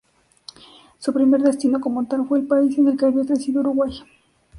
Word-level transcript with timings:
Su 0.97 1.13
primer 1.13 1.43
destino 1.43 1.79
como 1.79 2.07
tal 2.07 2.27
fue 2.27 2.39
el 2.39 2.47
país 2.47 2.75
en 2.79 2.87
el 2.87 2.97
que 2.97 3.05
había 3.05 3.23
crecido, 3.23 3.59
Uruguay. 3.59 4.01